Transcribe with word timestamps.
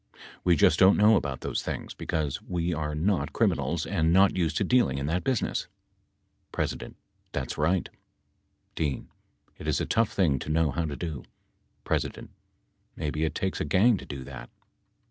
We 0.43 0.55
just 0.55 0.79
don't 0.79 0.97
know 0.97 1.15
about 1.15 1.41
those 1.41 1.61
things, 1.61 1.93
because 1.93 2.41
we 2.41 2.73
are 2.73 2.95
not 2.95 3.33
criminals 3.33 3.85
and 3.85 4.11
not 4.11 4.35
used 4.35 4.57
to 4.57 4.63
dealing 4.63 4.97
in 4.97 5.05
that 5.05 5.23
business. 5.23 5.67
P. 6.51 6.65
That's 7.33 7.55
right. 7.55 7.87
D. 8.73 9.03
It 9.59 9.67
is 9.67 9.79
a 9.79 9.85
tough 9.85 10.11
thing 10.11 10.39
to 10.39 10.49
know 10.49 10.71
how 10.71 10.85
to 10.85 10.95
do. 10.95 11.21
P. 11.87 11.99
Maybe 12.95 13.25
it 13.25 13.35
takes 13.35 13.61
a 13.61 13.63
gang 13.63 13.95
to 13.97 14.05
do 14.07 14.23
that. 14.23 14.49